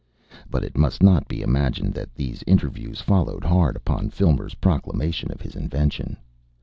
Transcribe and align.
But 0.49 0.63
it 0.63 0.79
must 0.79 1.03
not 1.03 1.27
be 1.27 1.43
imagined 1.43 1.93
that 1.93 2.15
these 2.15 2.43
interviews 2.47 3.01
followed 3.01 3.43
hard 3.43 3.75
upon 3.75 4.09
Filmer's 4.09 4.55
proclamation 4.55 5.31
of 5.31 5.41
his 5.41 5.55
invention. 5.55 6.17